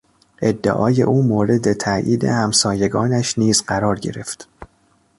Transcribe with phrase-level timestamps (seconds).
[0.41, 4.47] ادعای او مورد تایید همسایگانش نیز قرار گرفت.